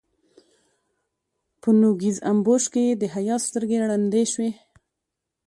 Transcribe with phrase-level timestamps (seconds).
[1.61, 4.49] په نوږيز امبوش کې يې د حيا سترګې ړندې شوې.